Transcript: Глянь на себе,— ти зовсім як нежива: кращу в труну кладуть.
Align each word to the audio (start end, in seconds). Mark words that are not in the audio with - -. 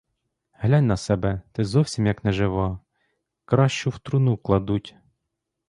Глянь 0.59 0.85
на 0.87 0.97
себе,— 0.97 1.41
ти 1.51 1.63
зовсім 1.65 2.05
як 2.07 2.23
нежива: 2.23 2.79
кращу 3.45 3.89
в 3.89 3.99
труну 3.99 4.37
кладуть. 4.37 4.95